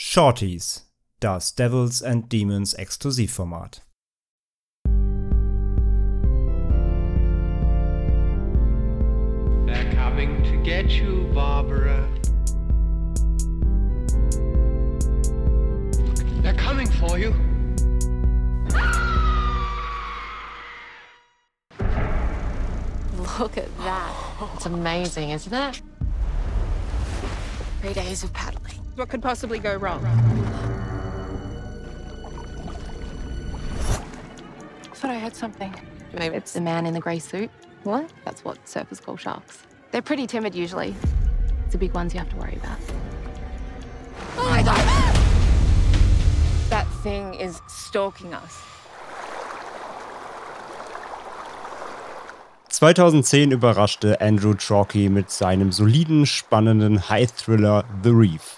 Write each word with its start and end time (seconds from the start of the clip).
Shorties, 0.00 0.82
das 1.18 1.50
Devils 1.50 2.00
and 2.00 2.28
Demons 2.28 2.72
Exklusivformat. 2.72 3.80
They're 9.66 9.92
coming 9.94 10.40
to 10.44 10.56
get 10.62 10.88
you, 10.90 11.28
Barbara. 11.34 12.08
They're 16.42 16.54
coming 16.54 16.86
for 16.86 17.18
you. 17.18 17.34
Look 23.40 23.58
at 23.58 23.76
that. 23.78 24.14
It's 24.54 24.66
amazing, 24.66 25.30
isn't 25.30 25.52
it? 25.52 25.82
Three 27.80 27.94
days 27.94 28.22
of 28.22 28.32
paddling. 28.32 28.67
What 28.98 29.08
could 29.10 29.22
possibly 29.22 29.60
go 29.60 29.76
wrong? 29.76 30.04
I 30.04 30.10
thought 34.92 35.12
I 35.12 35.18
heard 35.20 35.36
something. 35.36 35.72
Maybe 36.12 36.34
it's 36.34 36.54
the 36.54 36.60
man 36.60 36.84
in 36.84 36.94
the 36.94 37.00
grey 37.00 37.20
suit. 37.20 37.48
What? 37.84 38.12
That's 38.24 38.44
what 38.44 38.58
surfers 38.64 39.00
call 39.00 39.16
sharks. 39.16 39.62
They're 39.92 40.02
pretty 40.02 40.26
timid 40.26 40.52
usually. 40.52 40.96
It's 41.62 41.74
the 41.74 41.78
big 41.78 41.94
ones 41.94 42.12
you 42.12 42.18
have 42.18 42.28
to 42.30 42.36
worry 42.38 42.56
about. 42.56 42.76
Oh 44.36 44.50
my 44.50 44.64
god! 44.64 44.84
That 46.68 46.88
thing 47.04 47.34
is 47.34 47.60
stalking 47.68 48.34
us. 48.34 48.60
2010 52.70 53.52
überraschte 53.52 54.20
Andrew 54.20 54.56
Chalky 54.56 55.08
mit 55.08 55.30
seinem 55.30 55.70
soliden, 55.70 56.26
spannenden 56.26 57.08
High-Thriller 57.08 57.84
The 58.02 58.10
Reef. 58.10 58.56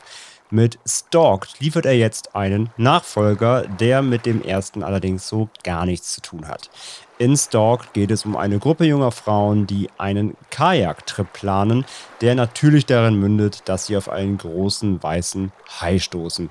Mit 0.52 0.80
Stalked 0.84 1.60
liefert 1.60 1.86
er 1.86 1.96
jetzt 1.96 2.34
einen 2.34 2.70
Nachfolger, 2.76 3.68
der 3.68 4.02
mit 4.02 4.26
dem 4.26 4.42
ersten 4.42 4.82
allerdings 4.82 5.28
so 5.28 5.48
gar 5.62 5.86
nichts 5.86 6.12
zu 6.12 6.22
tun 6.22 6.48
hat. 6.48 6.70
In 7.18 7.36
Stalked 7.36 7.92
geht 7.92 8.10
es 8.10 8.24
um 8.24 8.36
eine 8.36 8.58
Gruppe 8.58 8.84
junger 8.84 9.12
Frauen, 9.12 9.68
die 9.68 9.88
einen 9.96 10.36
Kajaktrip 10.50 11.32
planen, 11.32 11.84
der 12.20 12.34
natürlich 12.34 12.84
darin 12.84 13.20
mündet, 13.20 13.62
dass 13.66 13.86
sie 13.86 13.96
auf 13.96 14.08
einen 14.08 14.38
großen 14.38 15.00
weißen 15.00 15.52
Hai 15.80 16.00
stoßen. 16.00 16.50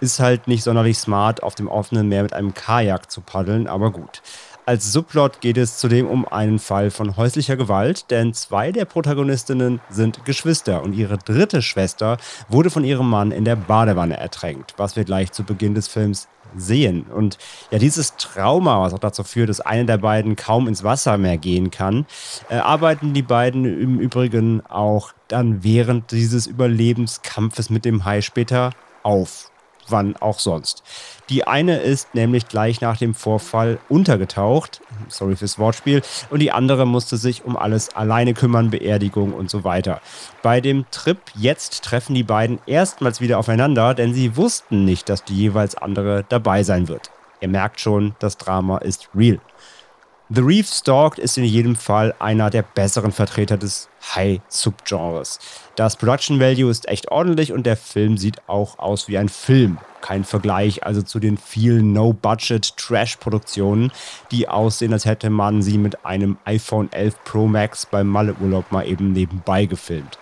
Ist 0.00 0.20
halt 0.20 0.46
nicht 0.46 0.62
sonderlich 0.62 0.98
smart, 0.98 1.42
auf 1.42 1.54
dem 1.54 1.68
offenen 1.68 2.08
Meer 2.08 2.24
mit 2.24 2.34
einem 2.34 2.52
Kajak 2.52 3.10
zu 3.10 3.22
paddeln, 3.22 3.66
aber 3.66 3.90
gut. 3.92 4.20
Als 4.68 4.92
Subplot 4.92 5.40
geht 5.40 5.56
es 5.56 5.78
zudem 5.78 6.06
um 6.06 6.28
einen 6.28 6.58
Fall 6.58 6.90
von 6.90 7.16
häuslicher 7.16 7.56
Gewalt, 7.56 8.10
denn 8.10 8.34
zwei 8.34 8.70
der 8.70 8.84
Protagonistinnen 8.84 9.80
sind 9.88 10.26
Geschwister 10.26 10.82
und 10.82 10.92
ihre 10.92 11.16
dritte 11.16 11.62
Schwester 11.62 12.18
wurde 12.50 12.68
von 12.68 12.84
ihrem 12.84 13.08
Mann 13.08 13.30
in 13.30 13.46
der 13.46 13.56
Badewanne 13.56 14.18
ertränkt, 14.18 14.74
was 14.76 14.94
wir 14.94 15.04
gleich 15.04 15.32
zu 15.32 15.42
Beginn 15.42 15.74
des 15.74 15.88
Films 15.88 16.28
sehen. 16.54 17.04
Und 17.04 17.38
ja, 17.70 17.78
dieses 17.78 18.16
Trauma, 18.16 18.82
was 18.82 18.92
auch 18.92 18.98
dazu 18.98 19.24
führt, 19.24 19.48
dass 19.48 19.62
eine 19.62 19.86
der 19.86 19.96
beiden 19.96 20.36
kaum 20.36 20.68
ins 20.68 20.84
Wasser 20.84 21.16
mehr 21.16 21.38
gehen 21.38 21.70
kann, 21.70 22.04
äh, 22.50 22.56
arbeiten 22.56 23.14
die 23.14 23.22
beiden 23.22 23.64
im 23.64 23.98
Übrigen 23.98 24.60
auch 24.66 25.14
dann 25.28 25.64
während 25.64 26.10
dieses 26.10 26.46
Überlebenskampfes 26.46 27.70
mit 27.70 27.86
dem 27.86 28.04
Hai 28.04 28.20
später 28.20 28.72
auf 29.02 29.50
wann 29.90 30.16
auch 30.16 30.38
sonst. 30.38 30.82
Die 31.28 31.46
eine 31.46 31.78
ist 31.78 32.14
nämlich 32.14 32.48
gleich 32.48 32.80
nach 32.80 32.96
dem 32.96 33.14
Vorfall 33.14 33.78
untergetaucht, 33.88 34.80
sorry 35.08 35.36
fürs 35.36 35.58
Wortspiel, 35.58 36.02
und 36.30 36.40
die 36.40 36.52
andere 36.52 36.86
musste 36.86 37.16
sich 37.16 37.44
um 37.44 37.56
alles 37.56 37.94
alleine 37.94 38.34
kümmern, 38.34 38.70
Beerdigung 38.70 39.32
und 39.32 39.50
so 39.50 39.64
weiter. 39.64 40.00
Bei 40.42 40.60
dem 40.60 40.86
Trip 40.90 41.18
jetzt 41.34 41.82
treffen 41.84 42.14
die 42.14 42.22
beiden 42.22 42.60
erstmals 42.66 43.20
wieder 43.20 43.38
aufeinander, 43.38 43.94
denn 43.94 44.14
sie 44.14 44.36
wussten 44.36 44.84
nicht, 44.84 45.08
dass 45.08 45.24
die 45.24 45.36
jeweils 45.36 45.74
andere 45.74 46.24
dabei 46.28 46.62
sein 46.62 46.88
wird. 46.88 47.10
Ihr 47.40 47.48
merkt 47.48 47.80
schon, 47.80 48.16
das 48.18 48.36
Drama 48.36 48.78
ist 48.78 49.08
real. 49.14 49.38
The 50.30 50.42
Reef 50.42 50.68
Stalked 50.68 51.18
ist 51.18 51.38
in 51.38 51.44
jedem 51.44 51.74
Fall 51.74 52.14
einer 52.18 52.50
der 52.50 52.60
besseren 52.60 53.12
Vertreter 53.12 53.56
des 53.56 53.88
High-Subgenres. 54.14 55.38
Das 55.74 55.96
Production 55.96 56.38
Value 56.38 56.70
ist 56.70 56.86
echt 56.86 57.10
ordentlich 57.10 57.50
und 57.50 57.64
der 57.64 57.78
Film 57.78 58.18
sieht 58.18 58.46
auch 58.46 58.78
aus 58.78 59.08
wie 59.08 59.16
ein 59.16 59.30
Film. 59.30 59.78
Kein 60.02 60.24
Vergleich 60.24 60.84
also 60.84 61.00
zu 61.00 61.18
den 61.18 61.38
vielen 61.38 61.94
No-Budget-Trash-Produktionen, 61.94 63.90
die 64.30 64.50
aussehen, 64.50 64.92
als 64.92 65.06
hätte 65.06 65.30
man 65.30 65.62
sie 65.62 65.78
mit 65.78 66.04
einem 66.04 66.36
iPhone 66.44 66.92
11 66.92 67.24
Pro 67.24 67.46
Max 67.46 67.86
beim 67.86 68.08
Malle-Urlaub 68.08 68.70
mal 68.70 68.86
eben 68.86 69.14
nebenbei 69.14 69.64
gefilmt. 69.64 70.18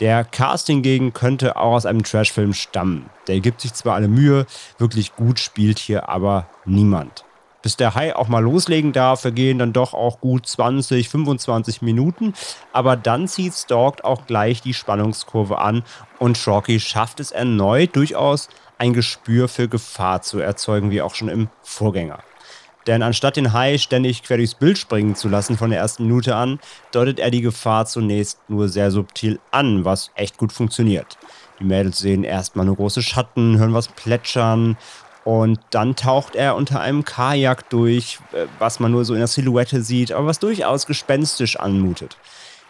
Der 0.00 0.24
Cast 0.24 0.68
hingegen 0.68 1.12
könnte 1.12 1.56
auch 1.56 1.74
aus 1.74 1.84
einem 1.84 2.02
Trash-Film 2.02 2.54
stammen. 2.54 3.10
Der 3.26 3.40
gibt 3.40 3.60
sich 3.60 3.74
zwar 3.74 3.96
eine 3.96 4.08
Mühe, 4.08 4.46
wirklich 4.78 5.14
gut 5.16 5.38
spielt 5.38 5.78
hier 5.78 6.08
aber 6.08 6.46
niemand. 6.64 7.26
Bis 7.62 7.76
der 7.76 7.94
Hai 7.94 8.16
auch 8.16 8.28
mal 8.28 8.42
loslegen 8.42 8.92
darf, 8.92 9.20
vergehen 9.20 9.58
dann 9.58 9.72
doch 9.72 9.92
auch 9.92 10.20
gut 10.20 10.46
20, 10.46 11.08
25 11.08 11.82
Minuten. 11.82 12.32
Aber 12.72 12.96
dann 12.96 13.28
zieht 13.28 13.54
Stalked 13.54 14.04
auch 14.04 14.26
gleich 14.26 14.62
die 14.62 14.74
Spannungskurve 14.74 15.58
an 15.58 15.82
und 16.18 16.38
Shorky 16.38 16.80
schafft 16.80 17.20
es 17.20 17.32
erneut, 17.32 17.96
durchaus 17.96 18.48
ein 18.78 18.94
Gespür 18.94 19.48
für 19.48 19.68
Gefahr 19.68 20.22
zu 20.22 20.38
erzeugen, 20.38 20.90
wie 20.90 21.02
auch 21.02 21.14
schon 21.14 21.28
im 21.28 21.48
Vorgänger. 21.62 22.20
Denn 22.86 23.02
anstatt 23.02 23.36
den 23.36 23.52
Hai 23.52 23.76
ständig 23.76 24.22
quer 24.22 24.38
durchs 24.38 24.54
Bild 24.54 24.78
springen 24.78 25.14
zu 25.14 25.28
lassen 25.28 25.58
von 25.58 25.68
der 25.68 25.80
ersten 25.80 26.06
Minute 26.06 26.34
an, 26.34 26.60
deutet 26.92 27.18
er 27.18 27.30
die 27.30 27.42
Gefahr 27.42 27.84
zunächst 27.84 28.40
nur 28.48 28.70
sehr 28.70 28.90
subtil 28.90 29.38
an, 29.50 29.84
was 29.84 30.10
echt 30.14 30.38
gut 30.38 30.52
funktioniert. 30.52 31.18
Die 31.60 31.64
Mädels 31.64 31.98
sehen 31.98 32.24
erstmal 32.24 32.64
nur 32.64 32.76
große 32.76 33.02
Schatten, 33.02 33.58
hören 33.58 33.74
was 33.74 33.88
plätschern 33.88 34.78
und 35.24 35.60
dann 35.70 35.96
taucht 35.96 36.34
er 36.34 36.56
unter 36.56 36.80
einem 36.80 37.04
Kajak 37.04 37.68
durch, 37.70 38.18
äh, 38.32 38.46
was 38.58 38.80
man 38.80 38.92
nur 38.92 39.04
so 39.04 39.14
in 39.14 39.20
der 39.20 39.28
Silhouette 39.28 39.82
sieht, 39.82 40.12
aber 40.12 40.26
was 40.26 40.38
durchaus 40.38 40.86
gespenstisch 40.86 41.56
anmutet. 41.56 42.16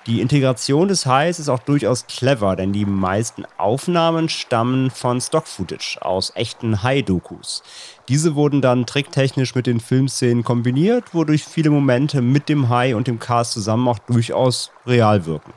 Die 0.07 0.23
Integration 0.23 0.89
des 0.89 1.05
Hais 1.05 1.39
ist 1.39 1.51
auch 1.51 1.59
durchaus 1.59 2.07
clever, 2.07 2.57
denn 2.57 2.73
die 2.73 2.87
meisten 2.87 3.45
Aufnahmen 3.59 4.31
stammen 4.31 4.91
von 4.91 5.21
Stock-Footage 5.21 5.99
aus 6.01 6.33
echten 6.35 6.83
Hai-Dokus. 6.83 7.63
Diese 8.09 8.35
wurden 8.35 8.63
dann 8.63 8.87
tricktechnisch 8.87 9.55
mit 9.55 9.67
den 9.67 9.79
Filmszenen 9.79 10.43
kombiniert, 10.43 11.15
wodurch 11.15 11.45
viele 11.45 11.69
Momente 11.69 12.23
mit 12.23 12.49
dem 12.49 12.71
Hai 12.71 12.97
und 12.97 13.09
dem 13.09 13.19
Cast 13.19 13.53
zusammen 13.53 13.89
auch 13.89 13.99
durchaus 13.99 14.71
real 14.87 15.27
wirken. 15.27 15.53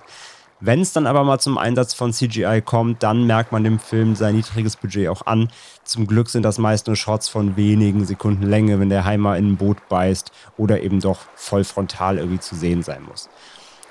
Wenn 0.66 0.80
es 0.80 0.94
dann 0.94 1.08
aber 1.08 1.26
mal 1.26 1.40
zum 1.40 1.58
Einsatz 1.58 1.94
von 1.94 2.14
CGI 2.14 2.62
kommt, 2.64 3.04
dann 3.04 3.28
merkt 3.28 3.52
man 3.52 3.66
dem 3.66 3.80
Film 3.80 4.16
sein 4.16 4.38
niedriges 4.38 4.78
Budget 4.78 5.10
auch 5.10 5.26
an. 5.26 5.50
Zum 5.84 6.08
Glück 6.08 6.30
sind 6.30 6.44
das 6.44 6.58
meist 6.58 6.88
nur 6.88 6.96
Shots 6.96 7.28
von 7.28 7.58
wenigen 7.58 8.06
Sekunden 8.06 8.44
Länge, 8.44 8.80
wenn 8.80 8.88
der 8.88 9.04
Heimer 9.04 9.36
in 9.36 9.50
ein 9.50 9.58
Boot 9.58 9.90
beißt 9.90 10.32
oder 10.56 10.82
eben 10.82 11.02
doch 11.02 11.20
voll 11.36 11.66
frontal 11.66 12.18
irgendwie 12.18 12.40
zu 12.40 12.56
sehen 12.56 12.82
sein 12.82 13.04
muss. 13.04 13.28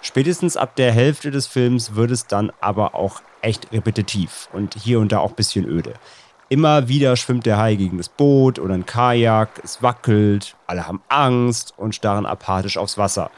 Spätestens 0.01 0.57
ab 0.57 0.75
der 0.77 0.93
Hälfte 0.93 1.31
des 1.31 1.47
Films 1.47 1.95
wird 1.95 2.11
es 2.11 2.27
dann 2.27 2.51
aber 2.63 2.95
auch 2.95 3.21
echt 3.43 3.71
repetitiv 3.71 4.49
und 4.55 4.75
hier 4.75 4.99
und 4.99 5.13
da 5.13 5.19
auch 5.19 5.33
ein 5.33 5.37
bisschen 5.37 5.69
öde. 5.69 5.93
Immer 6.49 6.89
wieder 6.89 7.17
schwimmt 7.17 7.45
der 7.45 7.59
Hai 7.59 7.75
gegen 7.75 7.99
das 7.99 8.09
Boot 8.09 8.59
oder 8.59 8.73
ein 8.73 8.87
Kajak, 8.87 9.61
es 9.63 9.83
wackelt, 9.83 10.57
alle 10.67 10.87
haben 10.87 11.03
Angst 11.11 11.75
und 11.77 11.95
starren 11.95 12.25
apathisch 12.25 12.79
aufs 12.79 12.97
Wasser. 12.97 13.31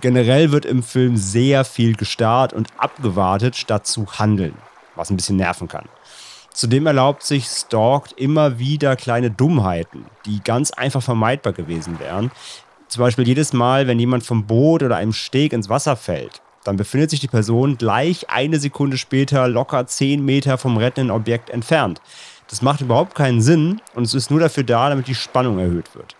Generell 0.00 0.52
wird 0.52 0.64
im 0.64 0.82
Film 0.82 1.16
sehr 1.16 1.64
viel 1.64 1.96
gestarrt 1.96 2.52
und 2.52 2.68
abgewartet, 2.76 3.56
statt 3.56 3.86
zu 3.86 4.06
handeln, 4.18 4.54
was 4.94 5.10
ein 5.10 5.16
bisschen 5.16 5.36
nerven 5.36 5.66
kann. 5.66 5.86
Zudem 6.52 6.86
erlaubt 6.86 7.22
sich 7.22 7.46
Stalked 7.46 8.12
immer 8.12 8.58
wieder 8.58 8.96
kleine 8.96 9.30
Dummheiten, 9.30 10.06
die 10.26 10.40
ganz 10.42 10.70
einfach 10.70 11.02
vermeidbar 11.02 11.52
gewesen 11.52 11.98
wären. 11.98 12.30
Zum 12.88 13.02
Beispiel 13.02 13.26
jedes 13.26 13.52
Mal, 13.52 13.86
wenn 13.86 13.98
jemand 13.98 14.24
vom 14.24 14.46
Boot 14.46 14.82
oder 14.82 14.96
einem 14.96 15.12
Steg 15.12 15.52
ins 15.52 15.68
Wasser 15.68 15.96
fällt, 15.96 16.42
dann 16.64 16.76
befindet 16.76 17.10
sich 17.10 17.20
die 17.20 17.28
Person 17.28 17.78
gleich 17.78 18.30
eine 18.30 18.58
Sekunde 18.58 18.98
später 18.98 19.48
locker 19.48 19.86
10 19.86 20.24
Meter 20.24 20.58
vom 20.58 20.76
rettenden 20.76 21.10
Objekt 21.10 21.50
entfernt. 21.50 22.00
Das 22.48 22.62
macht 22.62 22.80
überhaupt 22.80 23.14
keinen 23.14 23.40
Sinn 23.40 23.80
und 23.94 24.04
es 24.04 24.14
ist 24.14 24.30
nur 24.30 24.40
dafür 24.40 24.64
da, 24.64 24.90
damit 24.90 25.06
die 25.06 25.14
Spannung 25.14 25.58
erhöht 25.58 25.94
wird. 25.94 26.17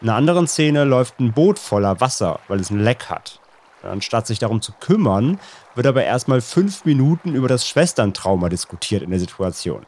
In 0.00 0.08
einer 0.08 0.16
anderen 0.16 0.46
Szene 0.46 0.84
läuft 0.84 1.18
ein 1.18 1.32
Boot 1.32 1.58
voller 1.58 2.00
Wasser, 2.00 2.38
weil 2.46 2.60
es 2.60 2.70
ein 2.70 2.78
Leck 2.78 3.06
hat. 3.06 3.40
Anstatt 3.82 4.28
sich 4.28 4.38
darum 4.38 4.62
zu 4.62 4.72
kümmern, 4.72 5.40
wird 5.74 5.88
aber 5.88 6.04
erstmal 6.04 6.40
fünf 6.40 6.84
Minuten 6.84 7.34
über 7.34 7.48
das 7.48 7.66
Schwesterntrauma 7.66 8.48
diskutiert 8.48 9.02
in 9.02 9.10
der 9.10 9.18
Situation. 9.18 9.86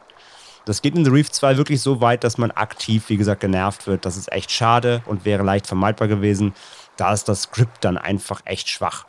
Das 0.64 0.82
geht 0.82 0.96
in 0.96 1.04
The 1.04 1.10
Reef 1.10 1.30
2 1.30 1.56
wirklich 1.56 1.80
so 1.80 2.00
weit, 2.00 2.24
dass 2.24 2.38
man 2.38 2.50
aktiv, 2.50 3.04
wie 3.08 3.16
gesagt, 3.16 3.40
genervt 3.40 3.86
wird. 3.86 4.04
Das 4.04 4.16
ist 4.16 4.32
echt 4.32 4.50
schade 4.50 5.02
und 5.06 5.24
wäre 5.24 5.44
leicht 5.44 5.68
vermeidbar 5.68 6.08
gewesen. 6.08 6.54
Da 6.96 7.12
ist 7.12 7.28
das 7.28 7.42
Skript 7.42 7.84
dann 7.84 7.96
einfach 7.96 8.42
echt 8.44 8.68
schwach. 8.68 9.06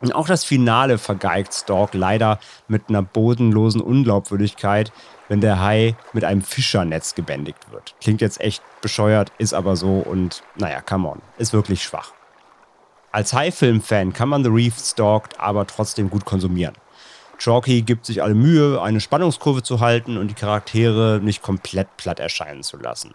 Und 0.00 0.14
auch 0.14 0.26
das 0.26 0.44
Finale 0.44 0.98
vergeigt 0.98 1.54
Stork 1.54 1.94
leider 1.94 2.38
mit 2.68 2.88
einer 2.88 3.02
bodenlosen 3.02 3.80
Unglaubwürdigkeit, 3.80 4.92
wenn 5.28 5.40
der 5.40 5.60
Hai 5.60 5.96
mit 6.12 6.24
einem 6.24 6.42
Fischernetz 6.42 7.14
gebändigt 7.14 7.70
wird. 7.72 7.94
Klingt 8.00 8.20
jetzt 8.20 8.40
echt 8.40 8.62
bescheuert, 8.82 9.32
ist 9.38 9.54
aber 9.54 9.76
so 9.76 9.98
und 9.98 10.42
naja, 10.56 10.80
come 10.80 11.08
on, 11.08 11.22
ist 11.38 11.52
wirklich 11.52 11.82
schwach. 11.82 12.12
Als 13.10 13.32
Hai-Film-Fan 13.32 14.12
kann 14.12 14.28
man 14.28 14.44
The 14.44 14.50
Reef 14.50 14.78
Stalked 14.78 15.40
aber 15.40 15.66
trotzdem 15.66 16.10
gut 16.10 16.26
konsumieren. 16.26 16.74
Chalky 17.38 17.82
gibt 17.82 18.06
sich 18.06 18.22
alle 18.22 18.34
Mühe, 18.34 18.80
eine 18.80 19.00
Spannungskurve 19.00 19.62
zu 19.62 19.80
halten 19.80 20.16
und 20.16 20.28
die 20.28 20.34
Charaktere 20.34 21.20
nicht 21.22 21.42
komplett 21.42 21.96
platt 21.96 22.20
erscheinen 22.20 22.62
zu 22.62 22.76
lassen. 22.76 23.14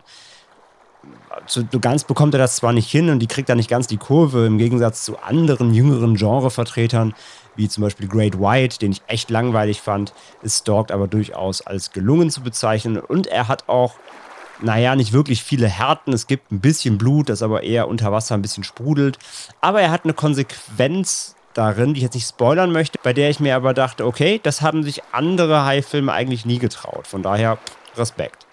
So 1.47 1.63
ganz 1.81 2.03
bekommt 2.03 2.35
er 2.35 2.37
das 2.37 2.57
zwar 2.57 2.73
nicht 2.73 2.89
hin 2.89 3.09
und 3.09 3.19
die 3.19 3.27
kriegt 3.27 3.49
da 3.49 3.55
nicht 3.55 3.69
ganz 3.69 3.87
die 3.87 3.97
Kurve, 3.97 4.45
im 4.45 4.57
Gegensatz 4.57 5.03
zu 5.03 5.17
anderen 5.19 5.73
jüngeren 5.73 6.15
Genrevertretern, 6.15 7.13
wie 7.55 7.67
zum 7.67 7.83
Beispiel 7.83 8.07
Great 8.07 8.39
White, 8.39 8.79
den 8.79 8.91
ich 8.91 9.01
echt 9.07 9.29
langweilig 9.29 9.81
fand, 9.81 10.13
ist 10.41 10.59
Stalked 10.59 10.91
aber 10.91 11.07
durchaus 11.07 11.61
als 11.61 11.91
gelungen 11.91 12.29
zu 12.29 12.41
bezeichnen 12.41 12.97
und 12.97 13.27
er 13.27 13.47
hat 13.47 13.67
auch 13.67 13.95
naja, 14.61 14.95
nicht 14.95 15.11
wirklich 15.11 15.43
viele 15.43 15.67
Härten. 15.67 16.13
Es 16.13 16.27
gibt 16.27 16.51
ein 16.51 16.59
bisschen 16.59 16.97
Blut, 16.97 17.29
das 17.29 17.41
aber 17.41 17.63
eher 17.63 17.87
unter 17.87 18.11
Wasser 18.11 18.35
ein 18.35 18.43
bisschen 18.43 18.63
sprudelt. 18.63 19.17
Aber 19.59 19.81
er 19.81 19.89
hat 19.89 20.03
eine 20.03 20.13
Konsequenz 20.13 21.35
darin, 21.53 21.93
die 21.93 21.99
ich 21.99 22.03
jetzt 22.03 22.13
nicht 22.13 22.29
spoilern 22.29 22.71
möchte, 22.71 22.99
bei 23.01 23.13
der 23.13 23.29
ich 23.29 23.39
mir 23.39 23.55
aber 23.55 23.73
dachte, 23.73 24.05
okay, 24.05 24.39
das 24.43 24.61
haben 24.61 24.83
sich 24.83 25.01
andere 25.11 25.65
High-Filme 25.65 26.13
eigentlich 26.13 26.45
nie 26.45 26.59
getraut. 26.59 27.07
Von 27.07 27.23
daher 27.23 27.57
Respekt. 27.97 28.45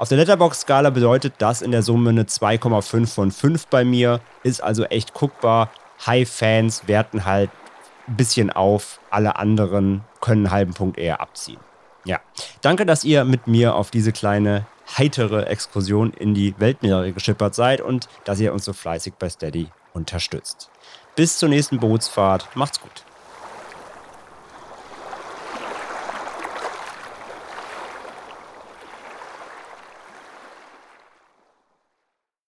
Auf 0.00 0.08
der 0.08 0.16
Letterbox-Skala 0.16 0.88
bedeutet 0.88 1.34
das 1.40 1.60
in 1.60 1.72
der 1.72 1.82
Summe 1.82 2.08
eine 2.08 2.22
2,5 2.22 3.06
von 3.06 3.30
5 3.30 3.66
bei 3.66 3.84
mir. 3.84 4.22
Ist 4.42 4.62
also 4.62 4.84
echt 4.84 5.12
guckbar. 5.12 5.68
High-Fans 6.06 6.88
werten 6.88 7.26
halt 7.26 7.50
ein 8.08 8.16
bisschen 8.16 8.50
auf. 8.50 8.98
Alle 9.10 9.36
anderen 9.36 10.02
können 10.22 10.46
einen 10.46 10.52
halben 10.52 10.72
Punkt 10.72 10.96
eher 10.96 11.20
abziehen. 11.20 11.60
Ja, 12.06 12.18
danke, 12.62 12.86
dass 12.86 13.04
ihr 13.04 13.26
mit 13.26 13.46
mir 13.46 13.74
auf 13.74 13.90
diese 13.90 14.10
kleine 14.10 14.64
heitere 14.96 15.44
Exkursion 15.44 16.14
in 16.14 16.32
die 16.32 16.54
Weltmeere 16.58 17.12
geschippert 17.12 17.54
seid 17.54 17.82
und 17.82 18.08
dass 18.24 18.40
ihr 18.40 18.54
uns 18.54 18.64
so 18.64 18.72
fleißig 18.72 19.16
bei 19.18 19.28
Steady 19.28 19.68
unterstützt. 19.92 20.70
Bis 21.14 21.36
zur 21.36 21.50
nächsten 21.50 21.78
Bootsfahrt. 21.78 22.48
Macht's 22.54 22.80
gut. 22.80 23.04